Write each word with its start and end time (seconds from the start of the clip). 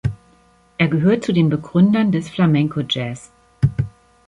Er 0.79 0.87
gehört 0.87 1.23
zu 1.23 1.31
den 1.31 1.49
Begründern 1.49 2.11
des 2.11 2.27
"Flamenco 2.27 2.79
Jazz. 2.79 3.29